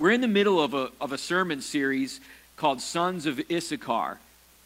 [0.00, 2.22] We're in the middle of a, of a sermon series
[2.56, 4.18] called Sons of Issachar.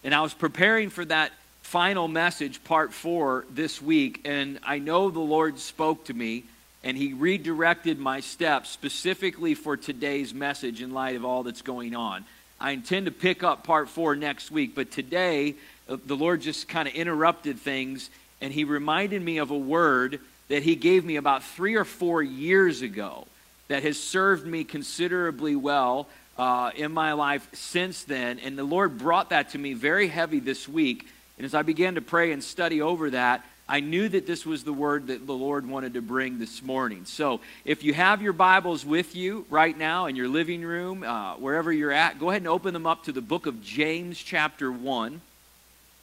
[0.04, 4.20] And I was preparing for that final message, part four, this week.
[4.25, 6.44] And I know the Lord spoke to me
[6.84, 11.96] and He redirected my steps specifically for today's message in light of all that's going
[11.96, 12.25] on.
[12.61, 15.57] I intend to pick up part four next week, but today
[15.89, 18.09] uh, the Lord just kind of interrupted things
[18.41, 22.23] and He reminded me of a word that He gave me about three or four
[22.23, 23.27] years ago
[23.69, 28.38] that has served me considerably well uh, in my life since then.
[28.38, 31.09] And the Lord brought that to me very heavy this week.
[31.38, 34.62] And as I began to pray and study over that, I knew that this was
[34.62, 37.07] the word that the Lord wanted to bring this morning.
[37.07, 41.37] So if you have your Bibles with you right now in your living room, uh,
[41.37, 44.71] wherever you're at, go ahead and open them up to the book of James, chapter
[44.71, 45.21] 1.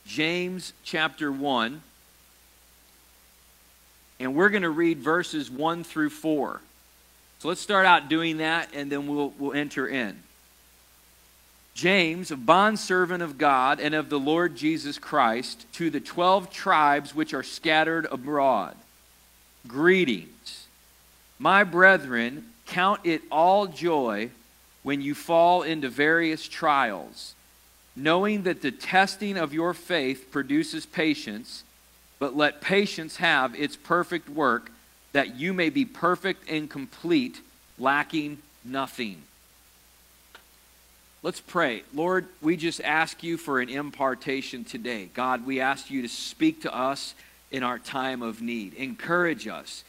[0.07, 1.84] James, chapter 1.
[4.20, 6.62] And we're going to read verses 1 through 4.
[7.41, 10.16] So let's start out doing that, and then we'll, we'll enter in.
[11.73, 17.15] James, a bondservant of God and of the Lord Jesus Christ, to the twelve tribes
[17.15, 18.76] which are scattered abroad.
[19.68, 20.68] Greetings.
[21.40, 24.30] My brethren, count it all joy
[24.84, 27.34] when you fall into various trials,
[27.96, 31.63] knowing that the testing of your faith produces patience,
[32.20, 34.71] but let patience have its perfect work
[35.13, 37.41] that you may be perfect and complete,
[37.77, 39.21] lacking nothing.
[41.23, 41.84] Let's pray.
[41.93, 45.09] Lord, we just ask you for an impartation today.
[45.13, 47.13] God, we ask you to speak to us
[47.51, 48.73] in our time of need.
[48.73, 49.84] Encourage us.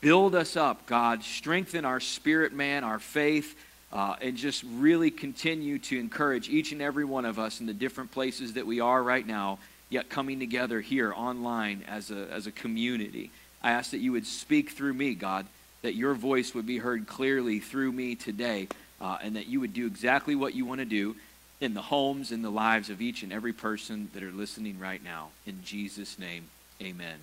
[0.00, 1.22] Build us up, God.
[1.22, 3.54] Strengthen our spirit, man, our faith,
[3.92, 7.74] uh, and just really continue to encourage each and every one of us in the
[7.74, 9.58] different places that we are right now,
[9.90, 13.30] yet coming together here online as a, as a community.
[13.62, 15.46] I ask that you would speak through me, God,
[15.82, 18.68] that your voice would be heard clearly through me today,
[19.00, 21.16] uh, and that you would do exactly what you want to do
[21.60, 25.02] in the homes and the lives of each and every person that are listening right
[25.02, 25.28] now.
[25.46, 26.44] In Jesus' name,
[26.80, 27.18] amen.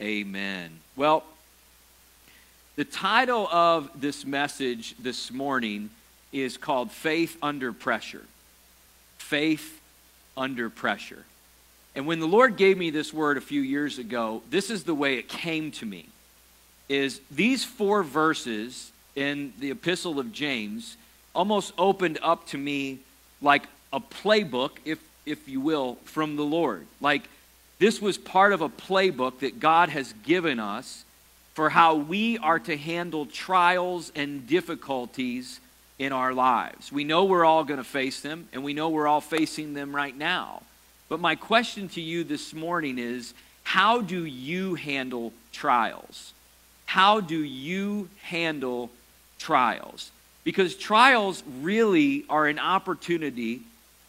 [0.00, 0.80] Amen.
[0.96, 1.24] Well,
[2.76, 5.90] the title of this message this morning
[6.32, 8.24] is called Faith Under Pressure.
[9.18, 9.80] Faith
[10.36, 11.24] Under Pressure.
[11.94, 14.94] And when the Lord gave me this word a few years ago, this is the
[14.94, 16.06] way it came to me.
[16.88, 20.96] Is these four verses in the epistle of James
[21.34, 23.00] almost opened up to me
[23.40, 26.86] like a playbook, if if you will, from the Lord.
[27.00, 27.28] Like
[27.78, 31.04] this was part of a playbook that God has given us
[31.54, 35.60] for how we are to handle trials and difficulties
[35.98, 36.90] in our lives.
[36.90, 39.94] We know we're all going to face them, and we know we're all facing them
[39.94, 40.62] right now.
[41.12, 43.34] But my question to you this morning is
[43.64, 46.32] how do you handle trials?
[46.86, 48.88] How do you handle
[49.38, 50.10] trials?
[50.42, 53.60] Because trials really are an opportunity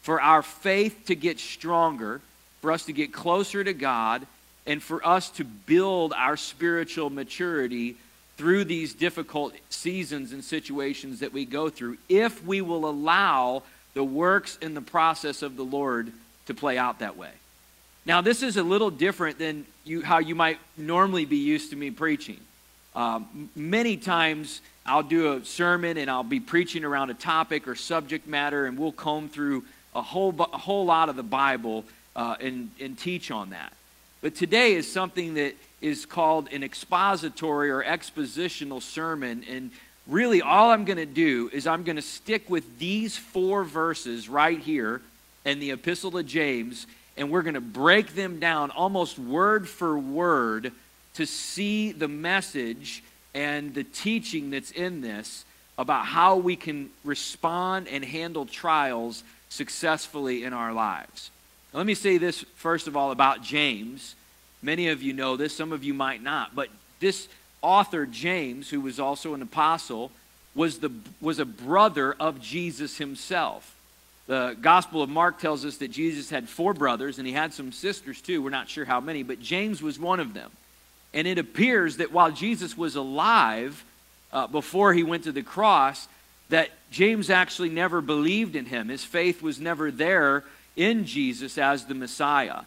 [0.02, 2.22] for our faith to get stronger,
[2.62, 4.25] for us to get closer to God,
[4.66, 7.97] and for us to build our spiritual maturity
[8.38, 13.62] through these difficult seasons and situations that we go through if we will allow
[13.94, 16.14] the works and the process of the Lord
[16.48, 17.31] to play out that way.
[18.06, 21.76] Now, this is a little different than you, how you might normally be used to
[21.76, 22.40] me preaching.
[22.96, 27.76] Um, many times I'll do a sermon and I'll be preaching around a topic or
[27.76, 29.64] subject matter, and we'll comb through
[29.96, 33.74] a whole, a whole lot of the Bible uh, and, and teach on that.
[34.22, 39.44] But today is something that is called an expository or expositional sermon.
[39.50, 39.72] And
[40.08, 44.30] really, all I'm going to do is I'm going to stick with these four verses
[44.30, 45.02] right here
[45.46, 46.88] and the Epistle to James,
[47.18, 50.72] and we're going to break them down almost word for word
[51.16, 55.46] to see the message and the teaching that's in this
[55.78, 61.32] about how we can respond and handle trials successfully in our lives.
[61.74, 64.16] Let me say this first of all about James.
[64.62, 67.28] Many of you know this, some of you might not, but this
[67.62, 70.12] author, James, who was also an apostle,
[70.56, 73.72] was, the, was a brother of Jesus himself.
[74.28, 77.72] The Gospel of Mark tells us that Jesus had four brothers and he had some
[77.72, 78.41] sisters too.
[78.41, 80.52] We're not sure how many, but James was one of them.
[81.14, 83.84] And it appears that while Jesus was alive
[84.31, 86.08] uh, before he went to the cross,
[86.49, 88.90] that James actually never believed in him.
[88.90, 90.43] His faith was never there
[90.76, 92.61] in Jesus as the Messiah.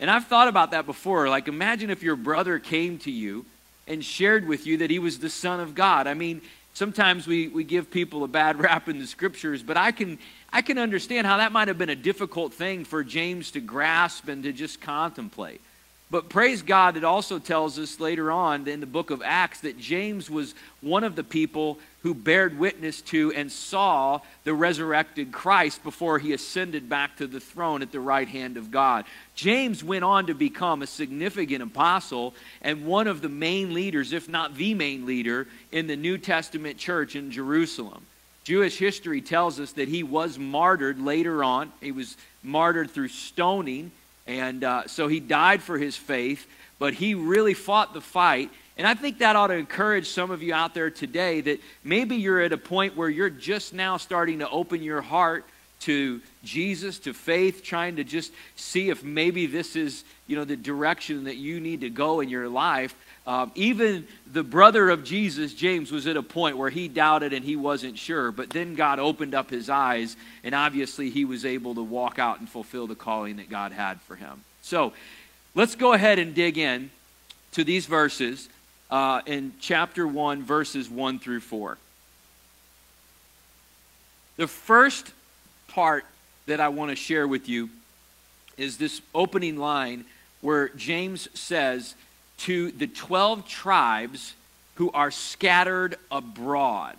[0.00, 1.28] And I've thought about that before.
[1.28, 3.44] Like, imagine if your brother came to you
[3.86, 6.06] and shared with you that he was the Son of God.
[6.06, 6.40] I mean,
[6.72, 10.18] sometimes we, we give people a bad rap in the scriptures, but I can
[10.52, 14.28] I can understand how that might have been a difficult thing for James to grasp
[14.28, 15.60] and to just contemplate.
[16.12, 19.78] But praise God, it also tells us later on in the book of Acts that
[19.78, 25.82] James was one of the people who bared witness to and saw the resurrected Christ
[25.82, 29.06] before he ascended back to the throne at the right hand of God.
[29.34, 34.28] James went on to become a significant apostle and one of the main leaders, if
[34.28, 38.04] not the main leader, in the New Testament church in Jerusalem.
[38.44, 41.72] Jewish history tells us that he was martyred later on.
[41.80, 43.92] He was martyred through stoning
[44.26, 46.46] and uh, so he died for his faith,
[46.78, 48.50] but he really fought the fight.
[48.76, 52.16] And I think that ought to encourage some of you out there today that maybe
[52.16, 55.44] you're at a point where you're just now starting to open your heart
[55.80, 60.56] to Jesus, to faith, trying to just see if maybe this is, you know, the
[60.56, 62.94] direction that you need to go in your life.
[63.26, 67.44] Um, even the brother of Jesus, James, was at a point where he doubted and
[67.44, 68.32] he wasn't sure.
[68.32, 72.40] But then God opened up his eyes, and obviously he was able to walk out
[72.40, 74.42] and fulfill the calling that God had for him.
[74.62, 74.92] So
[75.54, 76.90] let's go ahead and dig in
[77.52, 78.48] to these verses
[78.90, 81.78] uh, in chapter 1, verses 1 through 4.
[84.36, 85.12] The first
[85.68, 86.04] part
[86.46, 87.70] that I want to share with you
[88.56, 90.04] is this opening line
[90.40, 91.94] where James says,
[92.42, 94.34] to the 12 tribes
[94.76, 96.96] who are scattered abroad.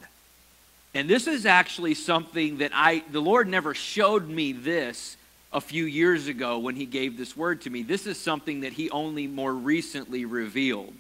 [0.94, 5.18] And this is actually something that I, the Lord never showed me this
[5.52, 7.84] a few years ago when He gave this word to me.
[7.84, 10.94] This is something that He only more recently revealed.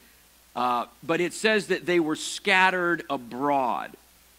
[0.55, 3.91] Uh, but it says that they were scattered abroad,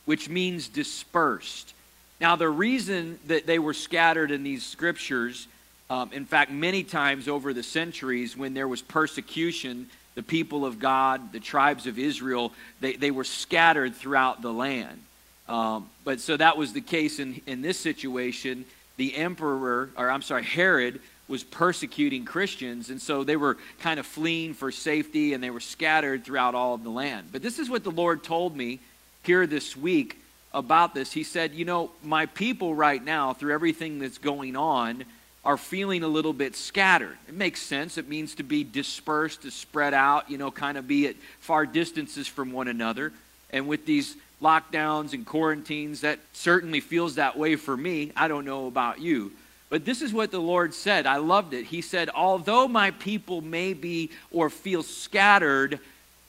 [0.05, 1.73] which means dispersed.
[2.21, 5.49] Now, the reason that they were scattered in these scriptures
[5.95, 10.81] um, in fact, many times over the centuries, when there was persecution, the people of
[10.81, 15.01] God, the tribes of Israel, they, they were scattered throughout the land.
[15.49, 18.65] Um, but so that was the case in, in this situation.
[18.97, 24.05] The emperor, or I'm sorry, Herod, was persecuting Christians, and so they were kind of
[24.05, 27.29] fleeing for safety and they were scattered throughout all of the land.
[27.31, 28.81] But this is what the Lord told me
[29.23, 30.19] here this week
[30.53, 31.13] about this.
[31.13, 35.05] He said, You know, my people right now, through everything that's going on,
[35.45, 37.17] are feeling a little bit scattered.
[37.29, 37.99] It makes sense.
[37.99, 41.67] It means to be dispersed, to spread out, you know, kind of be at far
[41.67, 43.13] distances from one another.
[43.51, 48.11] And with these lockdowns and quarantines, that certainly feels that way for me.
[48.17, 49.33] I don't know about you.
[49.69, 51.07] But this is what the Lord said.
[51.07, 51.65] I loved it.
[51.65, 55.79] He said, Although my people may be or feel scattered,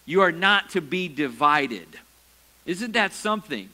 [0.05, 1.87] you are not to be divided.
[2.65, 3.69] Isn't that something?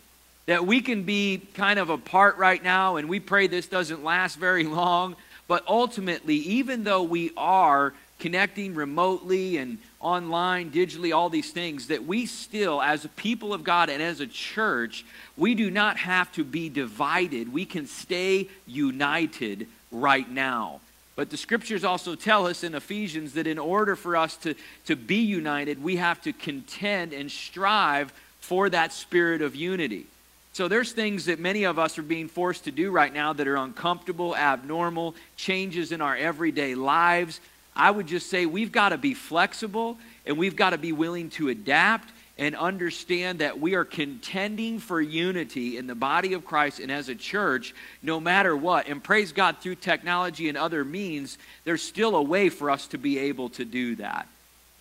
[0.45, 4.37] That we can be kind of apart right now, and we pray this doesn't last
[4.37, 5.15] very long.
[5.51, 12.05] But ultimately, even though we are connecting remotely and online, digitally, all these things, that
[12.05, 15.03] we still, as a people of God and as a church,
[15.35, 17.51] we do not have to be divided.
[17.51, 20.79] We can stay united right now.
[21.17, 24.55] But the scriptures also tell us in Ephesians that in order for us to,
[24.85, 30.05] to be united, we have to contend and strive for that spirit of unity.
[30.53, 33.47] So there's things that many of us are being forced to do right now that
[33.47, 37.39] are uncomfortable, abnormal, changes in our everyday lives.
[37.75, 41.29] I would just say we've got to be flexible and we've got to be willing
[41.31, 46.79] to adapt and understand that we are contending for unity in the body of Christ
[46.79, 48.87] and as a church no matter what.
[48.87, 52.97] And praise God, through technology and other means, there's still a way for us to
[52.97, 54.27] be able to do that.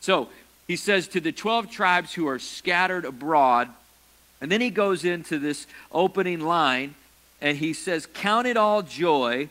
[0.01, 0.29] So
[0.67, 3.69] he says to the 12 tribes who are scattered abroad,
[4.41, 6.95] and then he goes into this opening line
[7.41, 9.49] and he says, Count it all joy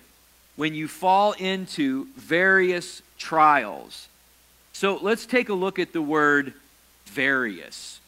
[0.55, 4.07] when you fall into various trials.
[4.73, 6.53] So let's take a look at the word
[7.05, 7.99] various.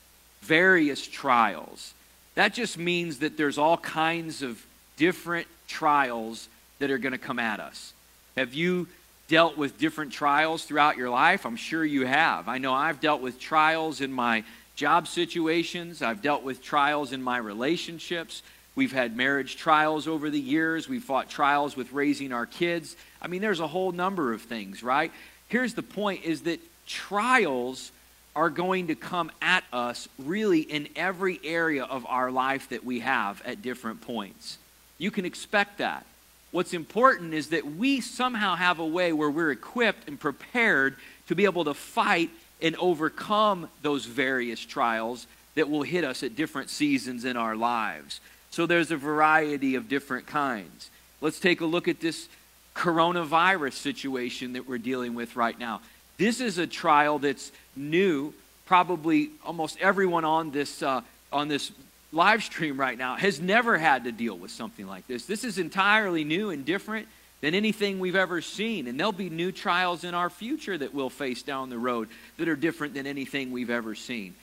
[0.41, 1.93] Various trials.
[2.35, 4.65] That just means that there's all kinds of
[4.97, 6.47] different trials
[6.79, 7.93] that are going to come at us.
[8.37, 8.87] Have you
[9.27, 11.45] dealt with different trials throughout your life?
[11.45, 12.47] I'm sure you have.
[12.47, 14.43] I know I've dealt with trials in my
[14.81, 16.01] job situations.
[16.01, 18.41] I've dealt with trials in my relationships.
[18.73, 20.89] We've had marriage trials over the years.
[20.89, 22.95] We've fought trials with raising our kids.
[23.21, 25.11] I mean, there's a whole number of things, right?
[25.49, 27.91] Here's the point is that trials
[28.35, 33.01] are going to come at us really in every area of our life that we
[33.01, 34.57] have at different points.
[34.97, 36.07] You can expect that.
[36.49, 40.95] What's important is that we somehow have a way where we're equipped and prepared
[41.27, 46.35] to be able to fight and overcome those various trials that will hit us at
[46.35, 48.21] different seasons in our lives.
[48.51, 50.89] So there's a variety of different kinds.
[51.21, 52.27] Let's take a look at this
[52.75, 55.81] coronavirus situation that we're dealing with right now.
[56.17, 58.33] This is a trial that's new.
[58.65, 61.01] Probably almost everyone on this, uh,
[61.31, 61.71] on this
[62.13, 65.25] live stream right now has never had to deal with something like this.
[65.25, 67.07] This is entirely new and different.
[67.41, 68.87] Than anything we've ever seen.
[68.87, 72.07] And there'll be new trials in our future that we'll face down the road
[72.37, 74.35] that are different than anything we've ever seen.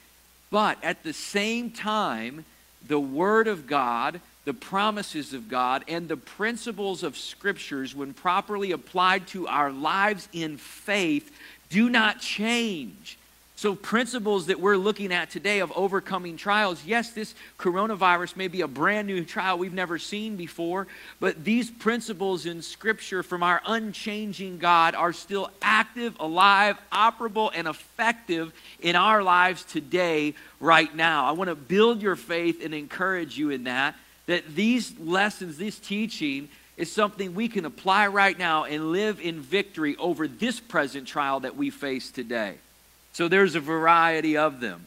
[0.50, 2.44] But at the same time,
[2.86, 8.72] the Word of God, the promises of God, and the principles of Scriptures, when properly
[8.72, 11.30] applied to our lives in faith,
[11.68, 13.18] do not change.
[13.58, 18.60] So, principles that we're looking at today of overcoming trials yes, this coronavirus may be
[18.60, 20.86] a brand new trial we've never seen before,
[21.18, 27.66] but these principles in Scripture from our unchanging God are still active, alive, operable, and
[27.66, 31.24] effective in our lives today, right now.
[31.26, 33.96] I want to build your faith and encourage you in that,
[34.26, 39.40] that these lessons, this teaching, is something we can apply right now and live in
[39.40, 42.58] victory over this present trial that we face today.
[43.12, 44.86] So there's a variety of them.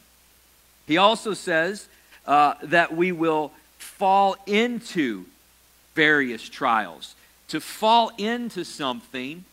[0.86, 1.88] He also says
[2.26, 5.26] uh, that we will fall into
[5.94, 7.14] various trials.
[7.48, 9.44] To fall into something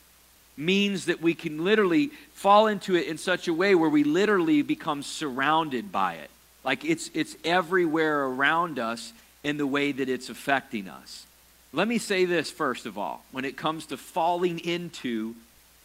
[0.56, 4.62] means that we can literally fall into it in such a way where we literally
[4.62, 6.30] become surrounded by it.
[6.64, 11.26] Like it's, it's everywhere around us in the way that it's affecting us.
[11.72, 15.36] Let me say this first of all when it comes to falling into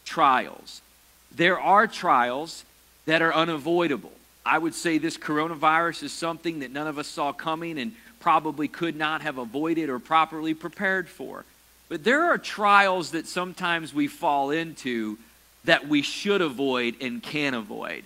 [0.03, 0.81] trials.
[1.33, 2.65] There are trials
[3.05, 4.11] that are unavoidable.
[4.45, 8.67] I would say this coronavirus is something that none of us saw coming and probably
[8.67, 11.45] could not have avoided or properly prepared for.
[11.89, 15.17] But there are trials that sometimes we fall into
[15.65, 18.03] that we should avoid and can avoid.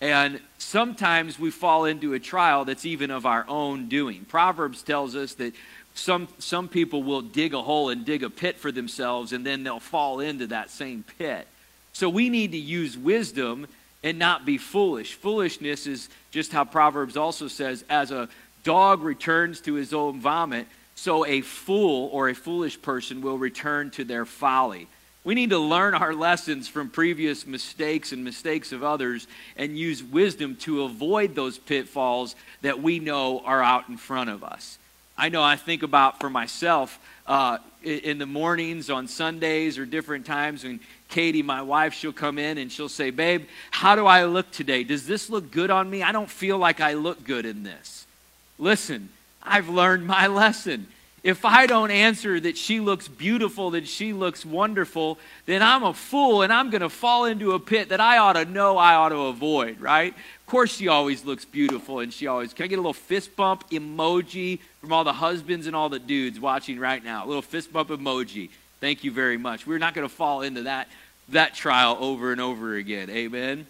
[0.00, 4.24] And sometimes we fall into a trial that's even of our own doing.
[4.26, 5.54] Proverbs tells us that
[5.94, 9.64] some, some people will dig a hole and dig a pit for themselves, and then
[9.64, 11.48] they'll fall into that same pit.
[11.92, 13.66] So we need to use wisdom
[14.02, 15.14] and not be foolish.
[15.14, 18.28] Foolishness is just how Proverbs also says, as a
[18.64, 23.90] dog returns to his own vomit, so a fool or a foolish person will return
[23.90, 24.88] to their folly.
[25.24, 29.26] We need to learn our lessons from previous mistakes and mistakes of others
[29.56, 34.42] and use wisdom to avoid those pitfalls that we know are out in front of
[34.42, 34.78] us.
[35.18, 40.24] I know I think about for myself uh, in the mornings on Sundays or different
[40.24, 44.24] times when Katie, my wife, she'll come in and she'll say, Babe, how do I
[44.26, 44.84] look today?
[44.84, 46.02] Does this look good on me?
[46.04, 48.06] I don't feel like I look good in this.
[48.58, 49.08] Listen,
[49.42, 50.86] I've learned my lesson.
[51.24, 55.92] If I don't answer that she looks beautiful, that she looks wonderful, then I'm a
[55.92, 58.94] fool and I'm going to fall into a pit that I ought to know I
[58.94, 60.14] ought to avoid, right?
[60.14, 62.54] Of course, she always looks beautiful and she always.
[62.54, 65.98] Can I get a little fist bump emoji from all the husbands and all the
[65.98, 67.24] dudes watching right now?
[67.24, 68.50] A little fist bump emoji.
[68.80, 69.66] Thank you very much.
[69.66, 70.88] We're not going to fall into that,
[71.30, 73.10] that trial over and over again.
[73.10, 73.66] Amen.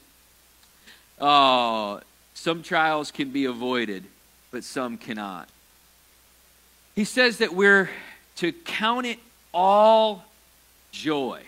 [1.19, 2.01] Uh,
[2.35, 4.05] some trials can be avoided,
[4.51, 5.49] but some cannot.
[6.99, 7.89] He says that we're
[8.39, 9.21] to count it
[9.55, 10.25] all
[10.91, 11.41] joy.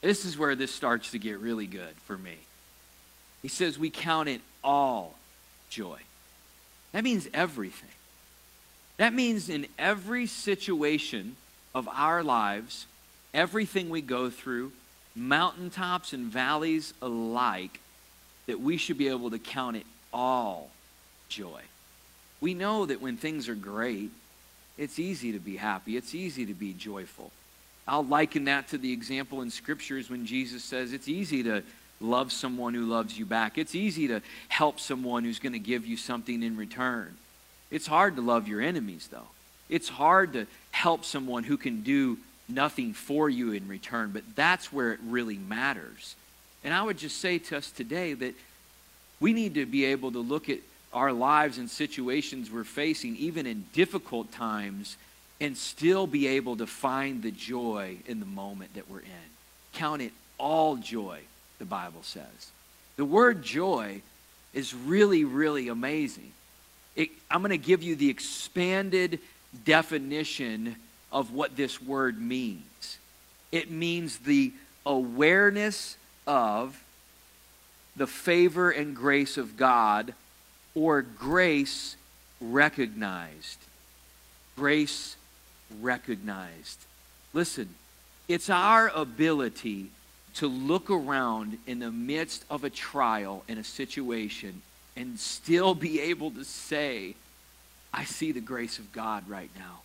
[0.00, 2.34] This is where this starts to get really good for me.
[3.40, 5.14] He says we count it all
[5.70, 6.00] joy.
[6.90, 7.88] That means everything.
[8.96, 11.36] That means in every situation
[11.72, 12.86] of our lives,
[13.32, 14.72] everything we go through,
[15.14, 17.78] mountaintops and valleys alike,
[18.46, 20.70] that we should be able to count it all
[21.28, 21.60] joy.
[22.40, 24.10] We know that when things are great,
[24.76, 27.30] it's easy to be happy, it's easy to be joyful.
[27.86, 31.62] I'll liken that to the example in scriptures when Jesus says it's easy to
[32.00, 33.58] love someone who loves you back.
[33.58, 37.14] It's easy to help someone who's going to give you something in return.
[37.70, 39.28] It's hard to love your enemies, though.
[39.68, 44.72] It's hard to help someone who can do nothing for you in return, but that's
[44.72, 46.14] where it really matters.
[46.62, 48.34] And I would just say to us today that
[49.20, 50.58] we need to be able to look at
[50.94, 54.96] our lives and situations we're facing, even in difficult times,
[55.40, 59.30] and still be able to find the joy in the moment that we're in.
[59.72, 61.20] Count it all joy,
[61.58, 62.52] the Bible says.
[62.96, 64.02] The word joy
[64.52, 66.32] is really, really amazing.
[66.94, 69.18] It, I'm going to give you the expanded
[69.64, 70.76] definition
[71.10, 72.98] of what this word means.
[73.50, 74.52] It means the
[74.86, 75.96] awareness
[76.26, 76.80] of
[77.96, 80.14] the favor and grace of God
[80.74, 81.96] or grace
[82.40, 83.58] recognized.
[84.56, 85.16] Grace
[85.80, 86.78] recognized.
[87.32, 87.74] Listen,
[88.28, 89.90] it's our ability
[90.34, 94.62] to look around in the midst of a trial in a situation
[94.96, 97.14] and still be able to say,
[97.92, 99.80] I see the grace of God right now.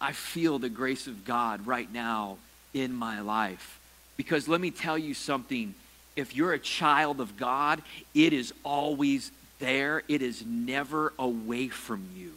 [0.00, 2.38] I feel the grace of God right now
[2.72, 3.78] in my life.
[4.16, 5.74] Because let me tell you something.
[6.16, 7.82] If you're a child of God,
[8.14, 12.32] it is always there, it is never away from you.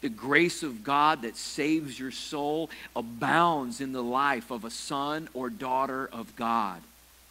[0.00, 5.28] the grace of God that saves your soul abounds in the life of a son
[5.34, 6.80] or daughter of God.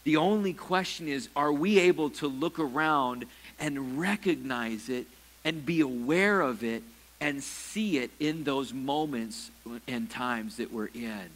[0.03, 3.25] The only question is are we able to look around
[3.59, 5.07] and recognize it
[5.43, 6.83] and be aware of it
[7.19, 9.51] and see it in those moments
[9.87, 11.29] and times that we're in?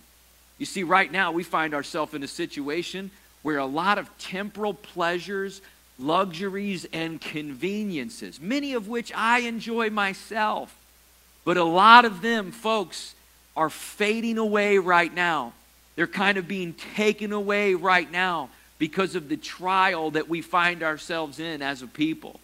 [0.60, 4.74] You see, right now we find ourselves in a situation where a lot of temporal
[4.74, 5.62] pleasures,
[6.00, 10.76] luxuries, and conveniences, many of which I enjoy myself,
[11.46, 13.16] but a lot of them, folks,
[13.56, 15.54] are fading away right now.
[15.96, 20.84] They're kind of being taken away right now because of the trial that we find
[20.84, 22.40] ourselves in as a people.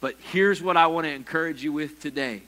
[0.00, 2.42] But here's what I want to encourage you with today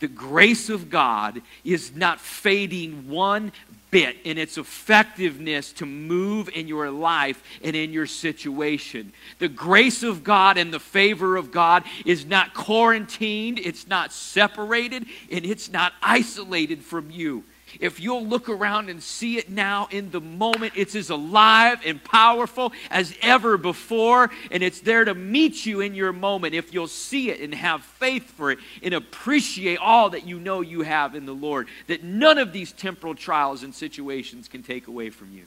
[0.00, 3.52] the grace of God is not fading one
[3.94, 9.12] bit in its effectiveness to move in your life and in your situation.
[9.38, 15.06] The grace of God and the favor of God is not quarantined, it's not separated,
[15.30, 17.44] and it's not isolated from you
[17.80, 22.02] if you'll look around and see it now in the moment, it's as alive and
[22.02, 26.54] powerful as ever before, and it's there to meet you in your moment.
[26.54, 30.60] If you'll see it and have faith for it and appreciate all that you know
[30.60, 34.86] you have in the Lord, that none of these temporal trials and situations can take
[34.86, 35.44] away from you.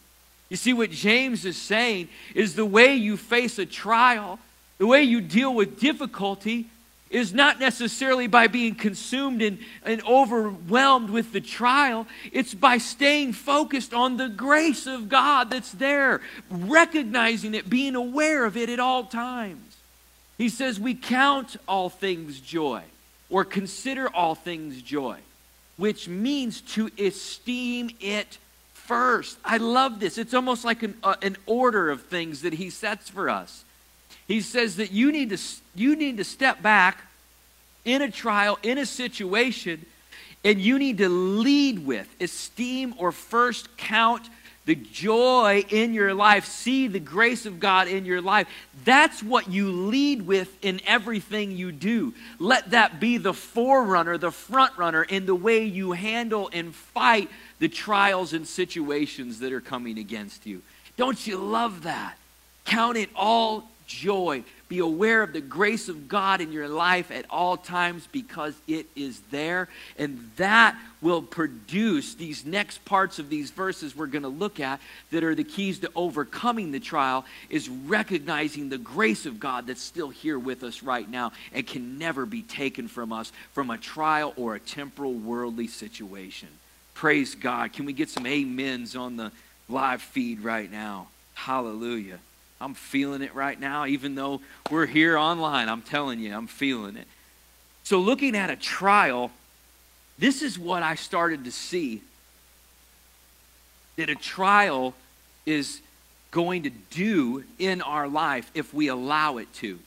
[0.50, 4.40] You see, what James is saying is the way you face a trial,
[4.78, 6.68] the way you deal with difficulty,
[7.10, 12.06] is not necessarily by being consumed and, and overwhelmed with the trial.
[12.32, 18.46] It's by staying focused on the grace of God that's there, recognizing it, being aware
[18.46, 19.78] of it at all times.
[20.38, 22.84] He says, We count all things joy,
[23.30, 25.18] or consider all things joy,
[25.78, 28.38] which means to esteem it
[28.74, 29.38] first.
[29.44, 30.18] I love this.
[30.18, 33.64] It's almost like an, uh, an order of things that he sets for us.
[34.28, 35.38] He says that you need to,
[35.76, 37.02] you need to step back
[37.86, 39.86] in a trial, in a situation,
[40.44, 44.30] and you need to lead with, esteem, or first count
[44.68, 48.48] the joy in your life, see the grace of God in your life.
[48.84, 52.14] That's what you lead with in everything you do.
[52.38, 57.30] Let that be the forerunner, the front runner in the way you handle and fight
[57.60, 60.62] the trials and situations that are coming against you.
[60.98, 62.18] Don't you love that?
[62.66, 64.44] Count it all joy.
[64.70, 68.86] Be aware of the grace of God in your life at all times because it
[68.96, 69.70] is there.
[69.98, 74.82] And that will produce these next parts of these verses we're going to look at
[75.12, 79.82] that are the keys to overcoming the trial is recognizing the grace of God that's
[79.82, 83.78] still here with us right now and can never be taken from us from a
[83.78, 86.50] trial or a temporal worldly situation.
[86.94, 87.72] Praise God.
[87.74, 89.32] Can we get some amens on the
[89.70, 91.08] live feed right now?
[91.36, 92.20] Hallelujah.
[92.60, 94.42] I'm feeling it right now, even though
[94.72, 95.70] we're here online.
[95.70, 97.08] I'm telling you, I'm feeling it.
[97.84, 99.32] So, looking at a trial,
[100.18, 102.02] this is what I started to see
[103.96, 104.94] that a trial
[105.46, 105.82] is
[106.32, 109.80] going to do in our life if we allow it to.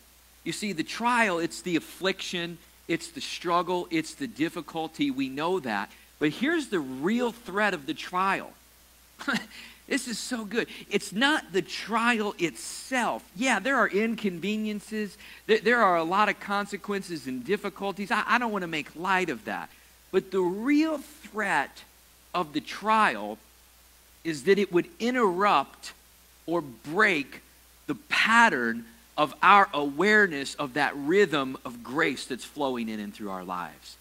[0.44, 5.10] You see, the trial, it's the affliction, it's the struggle, it's the difficulty.
[5.10, 5.90] We know that.
[6.18, 8.52] But here's the real threat of the trial
[9.90, 10.68] This is so good.
[10.88, 13.24] It's not the trial itself.
[13.34, 18.12] Yeah, there are inconveniences, there are a lot of consequences and difficulties.
[18.12, 19.68] I don't want to make light of that.
[20.12, 21.82] But the real threat
[22.32, 23.38] of the trial
[24.22, 25.92] is that it would interrupt
[26.46, 27.42] or break
[27.88, 28.84] the pattern
[29.18, 33.96] of our awareness of that rhythm of grace that's flowing in and through our lives.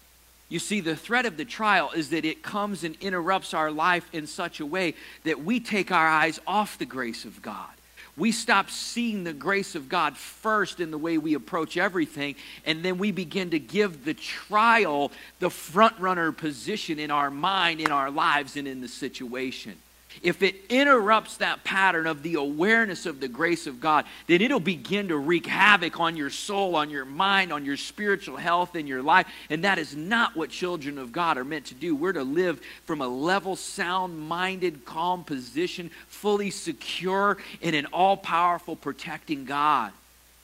[0.50, 4.06] You see, the threat of the trial is that it comes and interrupts our life
[4.12, 7.68] in such a way that we take our eyes off the grace of God.
[8.16, 12.34] We stop seeing the grace of God first in the way we approach everything,
[12.66, 17.80] and then we begin to give the trial the front runner position in our mind,
[17.80, 19.76] in our lives, and in the situation
[20.22, 24.60] if it interrupts that pattern of the awareness of the grace of God, then it'll
[24.60, 28.86] begin to wreak havoc on your soul, on your mind, on your spiritual health in
[28.86, 29.26] your life.
[29.48, 31.94] And that is not what children of God are meant to do.
[31.96, 38.16] We're to live from a level, sound minded, calm position, fully secure in an all
[38.16, 39.92] powerful, protecting God.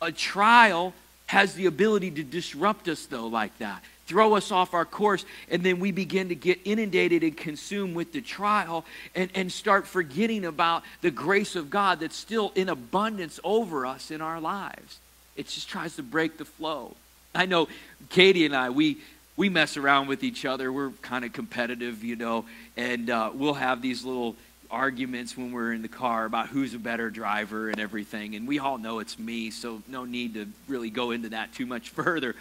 [0.01, 0.95] A trial
[1.27, 5.63] has the ability to disrupt us, though, like that throw us off our course, and
[5.63, 10.45] then we begin to get inundated and consumed with the trial and, and start forgetting
[10.45, 14.99] about the grace of God that's still in abundance over us in our lives.
[15.37, 16.95] It just tries to break the flow.
[17.35, 17.69] I know
[18.09, 18.99] Katie and I, we,
[19.37, 20.73] we mess around with each other.
[20.73, 24.37] We're kind of competitive, you know, and uh, we'll have these little
[24.71, 28.35] arguments when we're in the car about who's a better driver and everything.
[28.35, 31.67] And we all know it's me, so no need to really go into that too
[31.67, 32.35] much further.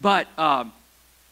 [0.00, 0.72] But um,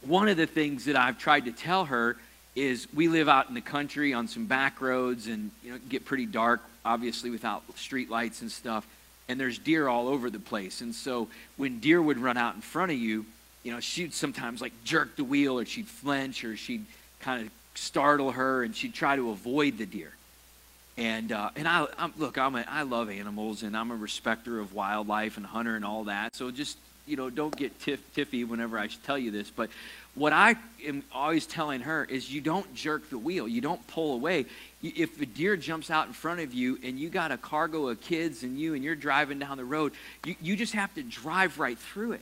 [0.06, 2.16] one of the things that I've tried to tell her
[2.54, 6.04] is we live out in the country on some back roads and you know get
[6.04, 8.86] pretty dark obviously without street lights and stuff
[9.28, 10.82] and there's deer all over the place.
[10.82, 13.24] And so when deer would run out in front of you
[13.62, 16.84] you know she'd sometimes like jerk the wheel or she'd flinch or she'd
[17.20, 20.12] kind of startle her and she'd try to avoid the deer.
[20.96, 24.60] And uh, and I I'm, look I'm a, I love animals and I'm a respecter
[24.60, 26.36] of wildlife and hunter and all that.
[26.36, 29.70] So just you know don't get tiff, tiffy whenever I tell you this but
[30.14, 30.54] what I
[30.86, 34.46] am always telling her is you don't jerk the wheel, you don't pull away.
[34.82, 38.00] If a deer jumps out in front of you and you got a cargo of
[38.00, 39.92] kids and you and you're driving down the road,
[40.24, 42.20] you, you just have to drive right through it.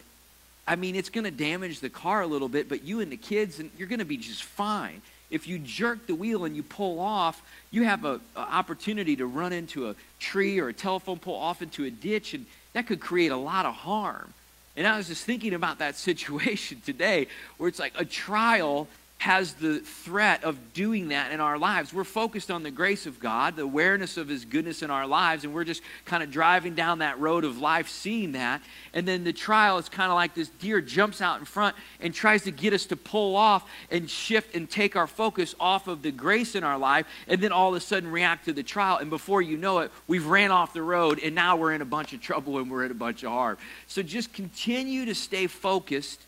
[0.66, 3.16] I mean, it's going to damage the car a little bit, but you and the
[3.16, 5.02] kids, and you're going to be just fine.
[5.28, 9.52] If you jerk the wheel and you pull off, you have an opportunity to run
[9.52, 13.32] into a tree or a telephone pole off into a ditch, and that could create
[13.32, 14.32] a lot of harm.
[14.76, 18.88] And I was just thinking about that situation today where it's like a trial
[19.22, 21.94] has the threat of doing that in our lives.
[21.94, 25.44] We're focused on the grace of God, the awareness of His goodness in our lives,
[25.44, 28.62] and we're just kind of driving down that road of life seeing that.
[28.92, 32.12] And then the trial is kind of like this deer jumps out in front and
[32.12, 36.02] tries to get us to pull off and shift and take our focus off of
[36.02, 38.96] the grace in our life, and then all of a sudden react to the trial.
[38.96, 41.84] And before you know it, we've ran off the road, and now we're in a
[41.84, 43.56] bunch of trouble and we're in a bunch of harm.
[43.86, 46.26] So just continue to stay focused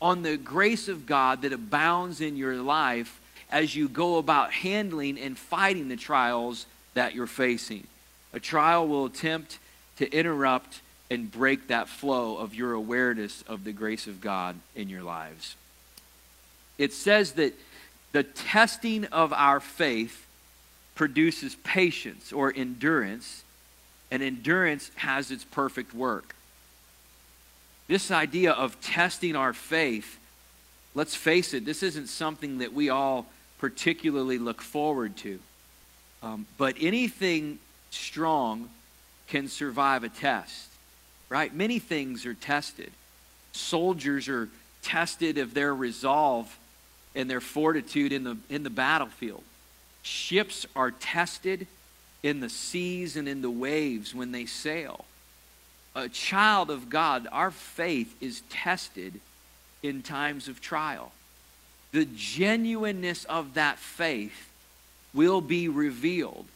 [0.00, 5.18] on the grace of God that abounds in your life as you go about handling
[5.18, 7.86] and fighting the trials that you're facing.
[8.32, 9.58] A trial will attempt
[9.96, 14.88] to interrupt and break that flow of your awareness of the grace of God in
[14.88, 15.56] your lives.
[16.78, 17.54] It says that
[18.12, 20.26] the testing of our faith
[20.94, 23.42] produces patience or endurance,
[24.10, 26.34] and endurance has its perfect work.
[27.90, 30.20] This idea of testing our faith,
[30.94, 33.26] let's face it, this isn't something that we all
[33.58, 35.40] particularly look forward to.
[36.22, 37.58] Um, but anything
[37.90, 38.70] strong
[39.26, 40.68] can survive a test,
[41.28, 41.52] right?
[41.52, 42.92] Many things are tested.
[43.50, 44.48] Soldiers are
[44.82, 46.56] tested of their resolve
[47.16, 49.42] and their fortitude in the, in the battlefield.
[50.02, 51.66] Ships are tested
[52.22, 55.06] in the seas and in the waves when they sail
[55.94, 59.20] a child of God, our faith is tested
[59.82, 61.12] in times of trial.
[61.92, 64.48] The genuineness of that faith
[65.12, 66.46] will be revealed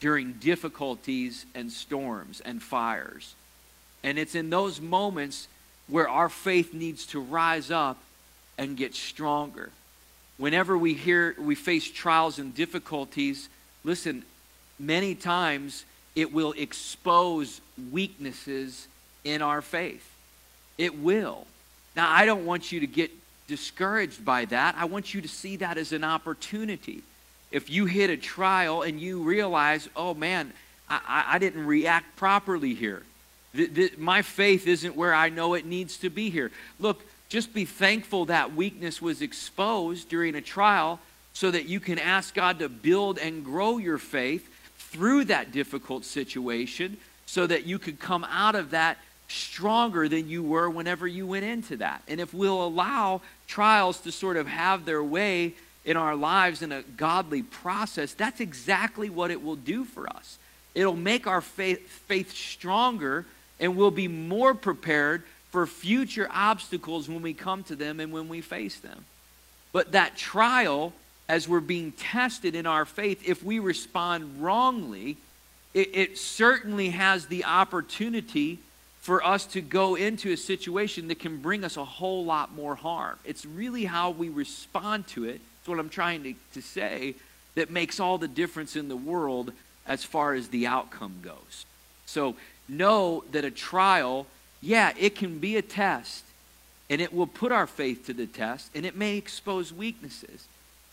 [0.00, 3.34] during difficulties and storms and fires.
[4.02, 5.48] And it's in those moments
[5.88, 7.98] where our faith needs to rise up
[8.56, 9.70] and get stronger.
[10.36, 13.48] Whenever we hear we face trials and difficulties,
[13.82, 14.24] listen,
[14.78, 18.86] many times it will expose weaknesses
[19.24, 20.08] in our faith.
[20.78, 21.46] It will.
[21.96, 23.10] Now, I don't want you to get
[23.46, 24.74] discouraged by that.
[24.76, 27.02] I want you to see that as an opportunity.
[27.50, 30.52] If you hit a trial and you realize, oh man,
[30.88, 33.02] I, I didn't react properly here.
[33.52, 36.50] The, the, my faith isn't where I know it needs to be here.
[36.80, 41.00] Look, just be thankful that weakness was exposed during a trial
[41.32, 44.48] so that you can ask God to build and grow your faith
[44.94, 50.40] through that difficult situation so that you could come out of that stronger than you
[50.40, 52.00] were whenever you went into that.
[52.06, 55.54] And if we'll allow trials to sort of have their way
[55.84, 60.38] in our lives in a godly process, that's exactly what it will do for us.
[60.76, 63.26] It'll make our faith, faith stronger
[63.58, 68.28] and we'll be more prepared for future obstacles when we come to them and when
[68.28, 69.04] we face them.
[69.72, 70.92] But that trial,
[71.28, 75.16] as we're being tested in our faith, if we respond wrongly,
[75.72, 78.58] it, it certainly has the opportunity
[79.00, 82.74] for us to go into a situation that can bring us a whole lot more
[82.74, 83.18] harm.
[83.24, 85.40] It's really how we respond to it.
[85.60, 87.14] That's what I'm trying to, to say
[87.54, 89.52] that makes all the difference in the world
[89.86, 91.66] as far as the outcome goes.
[92.06, 92.36] So
[92.68, 94.26] know that a trial,
[94.62, 96.24] yeah, it can be a test,
[96.88, 100.46] and it will put our faith to the test, and it may expose weaknesses.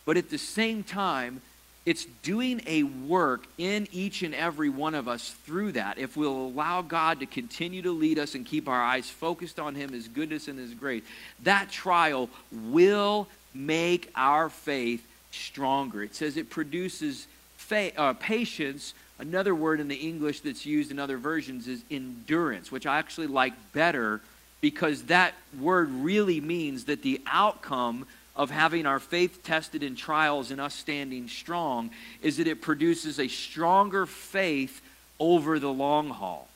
[0.06, 1.42] But at the same time,
[1.86, 5.98] it's doing a work in each and every one of us through that.
[5.98, 9.74] If we'll allow God to continue to lead us and keep our eyes focused on
[9.74, 11.04] Him, His goodness and His grace,
[11.44, 16.04] that trial will make our faith stronger.
[16.04, 17.26] It says it produces
[17.58, 18.94] fa- uh, patience.
[19.18, 23.28] Another word in the English that's used in other versions is endurance, which I actually
[23.28, 24.22] like better
[24.62, 30.52] because that word really means that the outcome of having our faith tested in trials
[30.52, 31.92] and us standing strong
[32.22, 34.82] is that it produces a stronger faith
[35.20, 36.48] over the long haul.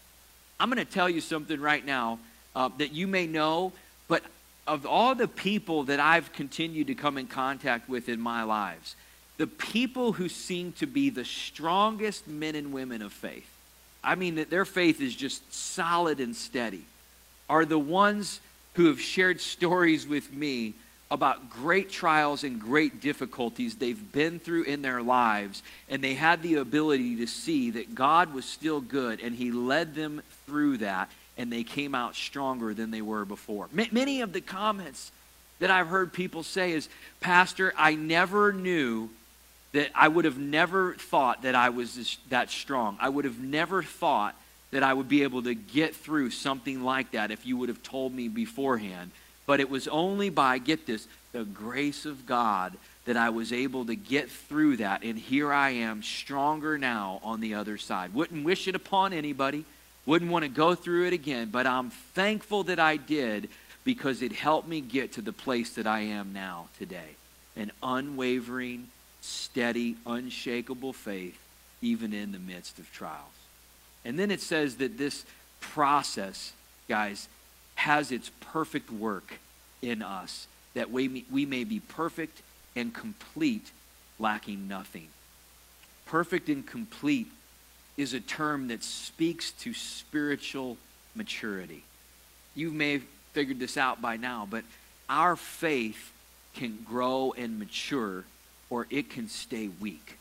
[0.59, 2.19] I'm going to tell you something right now
[2.55, 3.73] uh, that you may know,
[4.07, 4.23] but
[4.65, 8.95] of all the people that I've continued to come in contact with in my lives,
[9.37, 13.49] the people who seem to be the strongest men and women of faith,
[14.01, 16.85] I mean, that their faith is just solid and steady,
[17.49, 18.39] are the ones
[18.75, 20.73] who have shared stories with me
[21.11, 26.41] about great trials and great difficulties they've been through in their lives, and they had
[26.41, 31.09] the ability to see that God was still good, and He led them through that,
[31.37, 33.69] and they came out stronger than they were before.
[33.77, 35.11] M- many of the comments
[35.59, 36.89] that I've heard people say is,
[37.21, 39.09] Pastor, I never knew
[39.73, 42.97] that I would have never thought that I was this, that strong.
[42.99, 44.35] I would have never thought
[44.71, 47.83] that I would be able to get through something like that if you would have
[47.83, 49.11] told me beforehand.
[49.45, 53.85] But it was only by, get this, the grace of God that I was able
[53.85, 55.03] to get through that.
[55.03, 58.13] And here I am, stronger now on the other side.
[58.13, 59.65] Wouldn't wish it upon anybody,
[60.05, 63.49] wouldn't want to go through it again, but I'm thankful that I did
[63.83, 67.15] because it helped me get to the place that I am now today.
[67.55, 68.87] An unwavering,
[69.21, 71.39] steady, unshakable faith,
[71.81, 73.21] even in the midst of trials.
[74.03, 75.25] And then it says that this
[75.59, 76.53] process,
[76.89, 77.27] guys,
[77.75, 79.39] has its perfect work
[79.81, 82.41] in us, that we, we may be perfect
[82.75, 83.71] and complete,
[84.19, 85.07] lacking nothing.
[86.05, 87.27] Perfect and complete
[87.97, 90.77] is a term that speaks to spiritual
[91.15, 91.83] maturity.
[92.53, 94.63] You may have figured this out by now, but
[95.09, 96.11] our faith
[96.53, 98.23] can grow and mature
[98.69, 100.17] or it can stay weak.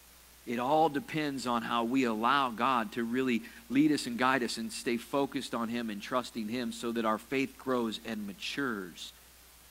[0.46, 4.58] It all depends on how we allow God to really lead us and guide us
[4.58, 9.12] and stay focused on Him and trusting Him so that our faith grows and matures.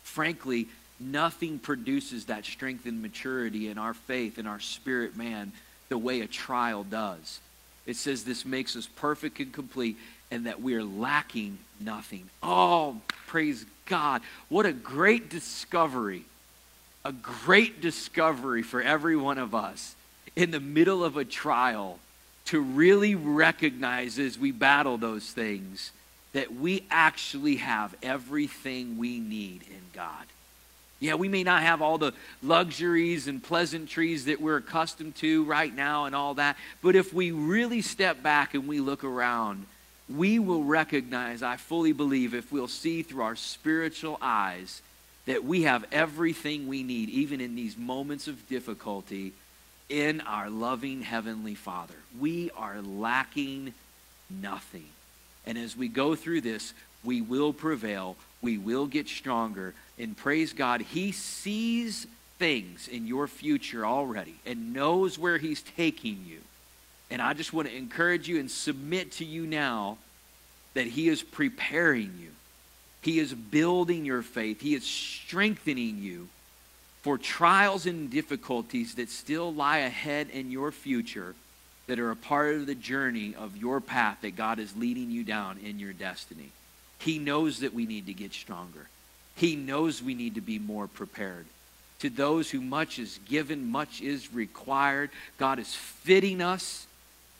[0.01, 0.67] Frankly,
[0.99, 5.51] nothing produces that strength and maturity in our faith and our spirit man
[5.89, 7.39] the way a trial does.
[7.85, 9.97] It says this makes us perfect and complete
[10.31, 12.27] and that we are lacking nothing.
[12.41, 14.21] Oh, praise God.
[14.49, 16.23] What a great discovery.
[17.05, 19.95] A great discovery for every one of us
[20.35, 21.99] in the middle of a trial
[22.45, 25.91] to really recognize as we battle those things
[26.33, 30.25] that we actually have everything we need in God.
[30.99, 35.73] Yeah, we may not have all the luxuries and pleasantries that we're accustomed to right
[35.73, 39.65] now and all that, but if we really step back and we look around,
[40.09, 44.81] we will recognize, I fully believe, if we'll see through our spiritual eyes,
[45.25, 49.33] that we have everything we need, even in these moments of difficulty,
[49.89, 51.95] in our loving Heavenly Father.
[52.19, 53.73] We are lacking
[54.29, 54.85] nothing.
[55.45, 58.15] And as we go through this, we will prevail.
[58.41, 59.73] We will get stronger.
[59.99, 62.07] And praise God, He sees
[62.39, 66.39] things in your future already and knows where He's taking you.
[67.11, 69.97] And I just want to encourage you and submit to you now
[70.73, 72.29] that He is preparing you.
[73.01, 74.61] He is building your faith.
[74.61, 76.29] He is strengthening you
[77.03, 81.35] for trials and difficulties that still lie ahead in your future
[81.85, 85.23] that are a part of the journey of your path that God is leading you
[85.23, 86.49] down in your destiny.
[86.99, 88.87] He knows that we need to get stronger.
[89.35, 91.45] He knows we need to be more prepared.
[91.99, 95.09] To those who much is given, much is required.
[95.37, 96.87] God is fitting us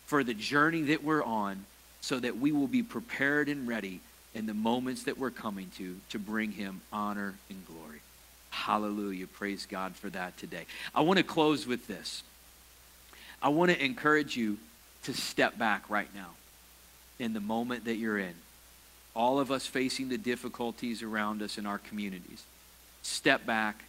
[0.06, 1.66] for the journey that we're on
[2.02, 4.02] so that we will be prepared and ready
[4.36, 8.02] in the moments that we're coming to to bring him honor and glory.
[8.54, 9.26] Hallelujah.
[9.26, 10.66] Praise God for that today.
[10.94, 12.22] I want to close with this.
[13.42, 14.58] I want to encourage you
[15.04, 16.30] to step back right now
[17.20, 18.36] in the moment that you're in.
[19.16, 22.44] All of us facing the difficulties around us in our communities.
[23.02, 23.84] Step back,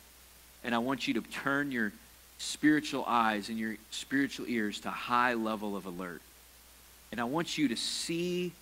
[0.64, 1.92] and I want you to turn your
[2.38, 6.22] spiritual eyes and your spiritual ears to high level of alert.
[7.12, 8.53] And I want you to see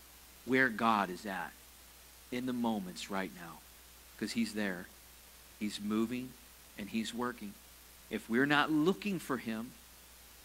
[0.47, 1.53] where God is at
[2.33, 3.59] in the moments right now
[4.17, 4.87] because He's there.
[5.63, 6.31] He's moving
[6.79, 7.55] and He's working.
[8.11, 9.71] If we're not looking for Him,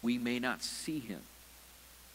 [0.02, 1.20] we may not see him.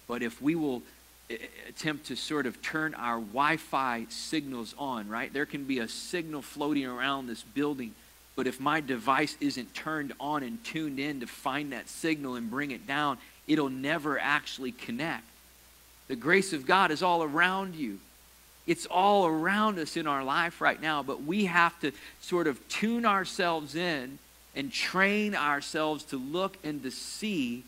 [0.08, 0.82] But if we will
[1.30, 5.32] eh, eh, attempt to sort of turn our Wi Fi signals on, right?
[5.32, 7.94] There can be a signal floating around this building,
[8.36, 12.50] but if my device isn't turned on and tuned in to find that signal and
[12.50, 15.26] bring it down, it'll never actually connect.
[16.08, 18.00] The grace of God is all around you.
[18.66, 22.66] It's all around us in our life right now, but we have to sort of
[22.70, 24.20] tune ourselves in
[24.56, 27.64] and train ourselves to look and to see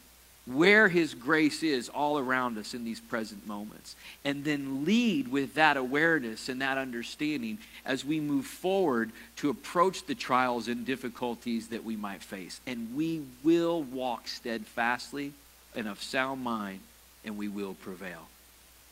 [0.45, 3.95] where His grace is all around us in these present moments.
[4.23, 10.05] And then lead with that awareness and that understanding as we move forward to approach
[10.05, 12.61] the trials and difficulties that we might face.
[12.67, 15.33] And we will walk steadfastly
[15.75, 16.79] and of sound mind,
[17.25, 18.27] and we will prevail.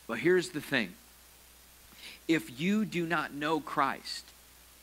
[0.08, 0.94] But here's the thing
[2.28, 4.26] if you do not know Christ,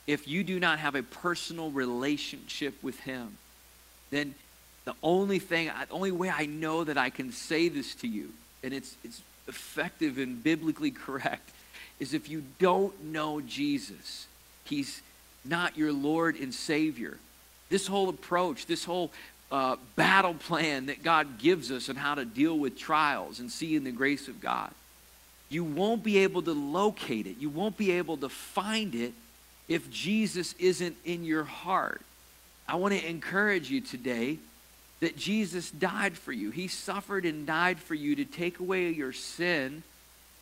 [0.06, 3.36] if you do not have a personal relationship with Him,
[4.10, 4.34] then
[4.84, 8.30] the only thing, the only way I know that I can say this to you,
[8.62, 11.50] and it's, it's effective and biblically correct,
[11.98, 14.26] is if you don't know Jesus,
[14.64, 15.02] He's
[15.44, 17.18] not your Lord and Savior.
[17.68, 19.10] This whole approach, this whole
[19.50, 23.76] uh, battle plan that God gives us on how to deal with trials and see
[23.76, 24.70] in the grace of God,
[25.50, 27.36] you won't be able to locate it.
[27.38, 29.12] You won't be able to find it
[29.68, 32.00] if Jesus isn't in your heart.
[32.68, 34.38] I want to encourage you today
[35.00, 36.50] that Jesus died for you.
[36.50, 39.82] He suffered and died for you to take away your sin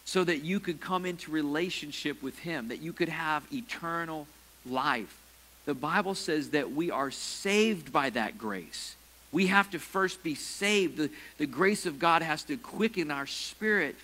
[0.05, 4.27] so that you could come into relationship with Him, that you could have eternal
[4.67, 5.17] life.
[5.65, 8.97] The Bible says that we are saved by that grace.
[9.33, 10.97] We have to first be saved.
[10.97, 13.97] The, the grace of God has to quicken our spirit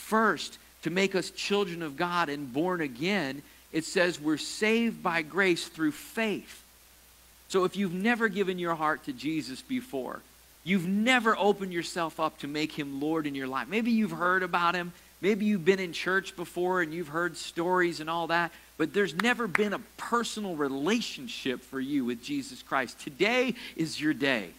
[0.00, 3.42] first to make us children of God and born again.
[3.72, 6.62] It says we're saved by grace through faith.
[7.48, 10.20] So if you've never given your heart to Jesus before,
[10.64, 13.68] you've never opened yourself up to make him Lord in your life.
[13.68, 14.92] Maybe you've heard about him.
[15.20, 19.14] Maybe you've been in church before and you've heard stories and all that, but there's
[19.14, 22.98] never been a personal relationship for you with Jesus Christ.
[23.00, 24.50] Today is your day.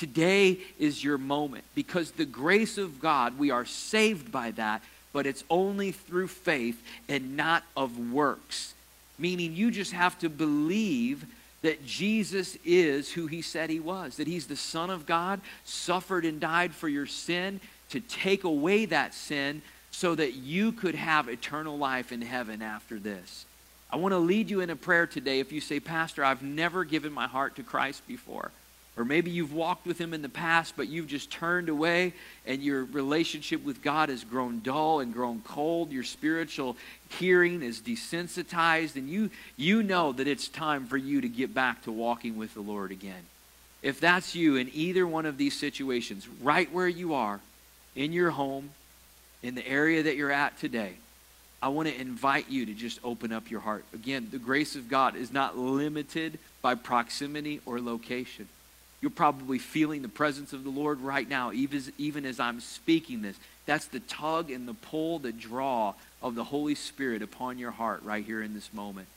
[0.00, 4.80] Today is your moment because the grace of God, we are saved by that,
[5.12, 8.72] but it's only through faith and not of works.
[9.18, 11.26] Meaning you just have to believe
[11.60, 16.24] that Jesus is who he said he was, that he's the Son of God, suffered
[16.24, 17.60] and died for your sin
[17.90, 19.60] to take away that sin
[19.90, 23.44] so that you could have eternal life in heaven after this.
[23.92, 26.84] I want to lead you in a prayer today if you say, Pastor, I've never
[26.84, 28.50] given my heart to Christ before.
[29.00, 32.12] Or maybe you've walked with him in the past, but you've just turned away
[32.44, 35.90] and your relationship with God has grown dull and grown cold.
[35.90, 36.76] Your spiritual
[37.08, 41.82] hearing is desensitized, and you, you know that it's time for you to get back
[41.84, 43.22] to walking with the Lord again.
[43.80, 47.40] If that's you in either one of these situations, right where you are,
[47.96, 48.68] in your home,
[49.42, 50.92] in the area that you're at today,
[51.62, 53.86] I want to invite you to just open up your heart.
[53.94, 58.46] Again, the grace of God is not limited by proximity or location.
[59.00, 62.60] You're probably feeling the presence of the Lord right now, even as, even as I'm
[62.60, 63.36] speaking this.
[63.64, 68.02] That's the tug and the pull, the draw of the Holy Spirit upon your heart
[68.02, 69.08] right here in this moment.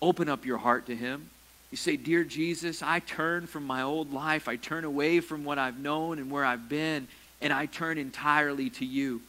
[0.00, 1.28] Open up your heart to Him.
[1.70, 4.48] You say, Dear Jesus, I turn from my old life.
[4.48, 7.06] I turn away from what I've known and where I've been,
[7.42, 9.20] and I turn entirely to you.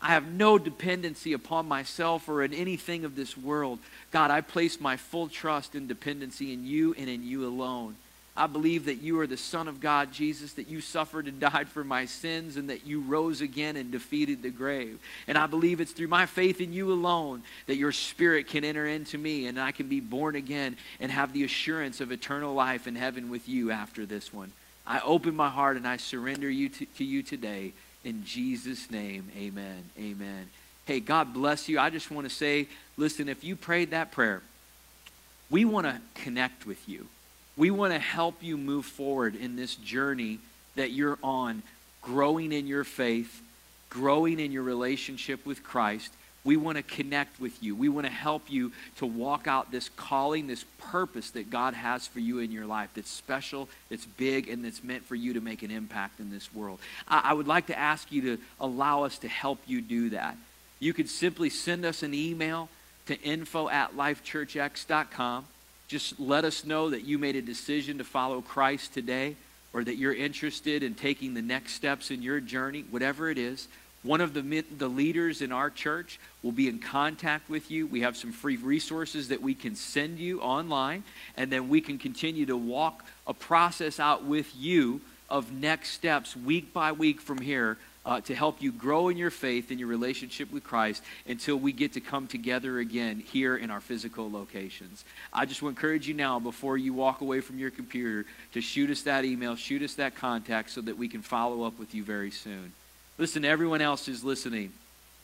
[0.00, 3.78] I have no dependency upon myself or in anything of this world.
[4.10, 7.94] God, I place my full trust and dependency in you and in you alone.
[8.34, 11.68] I believe that you are the Son of God, Jesus, that you suffered and died
[11.68, 14.98] for my sins, and that you rose again and defeated the grave.
[15.28, 18.86] And I believe it's through my faith in you alone that your Spirit can enter
[18.86, 22.86] into me and I can be born again and have the assurance of eternal life
[22.86, 24.52] in heaven with you after this one.
[24.86, 27.72] I open my heart and I surrender you to, to you today.
[28.02, 29.84] In Jesus' name, amen.
[29.98, 30.48] Amen.
[30.86, 31.78] Hey, God bless you.
[31.78, 32.66] I just want to say,
[32.96, 34.42] listen, if you prayed that prayer,
[35.50, 37.08] we want to connect with you.
[37.56, 40.38] We want to help you move forward in this journey
[40.74, 41.62] that you're on,
[42.00, 43.42] growing in your faith,
[43.90, 46.12] growing in your relationship with Christ.
[46.44, 47.76] We want to connect with you.
[47.76, 52.06] We want to help you to walk out this calling, this purpose that God has
[52.06, 55.40] for you in your life that's special, that's big, and that's meant for you to
[55.40, 56.80] make an impact in this world.
[57.06, 60.36] I, I would like to ask you to allow us to help you do that.
[60.80, 62.70] You could simply send us an email
[63.06, 65.44] to info at lifechurchx.com
[65.92, 69.36] just let us know that you made a decision to follow Christ today
[69.74, 73.68] or that you're interested in taking the next steps in your journey, whatever it is.
[74.02, 77.86] One of the, the leaders in our church will be in contact with you.
[77.86, 81.04] We have some free resources that we can send you online,
[81.36, 86.34] and then we can continue to walk a process out with you of next steps
[86.34, 89.88] week by week from here uh, to help you grow in your faith and your
[89.88, 95.04] relationship with Christ until we get to come together again here in our physical locations.
[95.32, 98.60] I just want to encourage you now, before you walk away from your computer, to
[98.60, 101.94] shoot us that email, shoot us that contact so that we can follow up with
[101.94, 102.72] you very soon.
[103.18, 104.72] Listen, everyone else who's listening,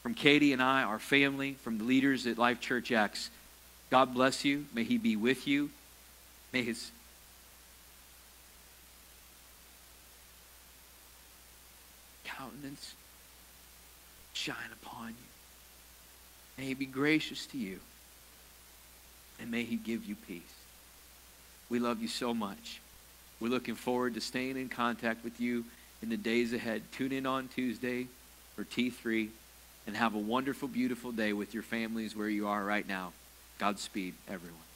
[0.02, 3.31] from Katie and I, our family, from the leaders at Life Church X,
[3.90, 4.66] God bless you.
[4.72, 5.70] May He be with you.
[6.52, 6.90] May His
[12.38, 12.94] countenance
[14.32, 15.14] shine upon you.
[16.56, 17.80] May he be gracious to you.
[19.40, 20.42] And may he give you peace.
[21.68, 22.80] We love you so much.
[23.40, 25.64] We're looking forward to staying in contact with you
[26.02, 26.82] in the days ahead.
[26.92, 28.08] Tune in on Tuesday
[28.56, 29.28] for T3
[29.86, 33.12] and have a wonderful, beautiful day with your families where you are right now.
[33.58, 34.67] Godspeed, everyone.